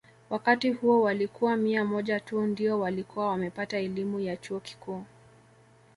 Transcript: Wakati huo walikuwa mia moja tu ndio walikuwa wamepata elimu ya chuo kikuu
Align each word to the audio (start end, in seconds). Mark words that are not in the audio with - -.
Wakati 0.29 0.71
huo 0.71 1.01
walikuwa 1.01 1.57
mia 1.57 1.85
moja 1.85 2.19
tu 2.19 2.41
ndio 2.41 2.79
walikuwa 2.79 3.27
wamepata 3.27 3.77
elimu 3.77 4.19
ya 4.19 4.37
chuo 4.37 4.59
kikuu 4.59 5.03